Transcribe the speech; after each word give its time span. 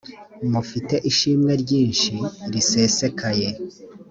mufite 0.51 0.95
ishimwe 1.09 1.51
ryinshi 1.61 2.13
risesekaye 2.51 3.47